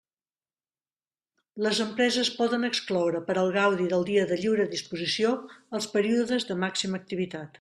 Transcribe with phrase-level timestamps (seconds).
[1.65, 5.35] Les empreses poden excloure per al gaudi del dia de lliure disposició
[5.81, 7.49] els períodes de màxima activitat.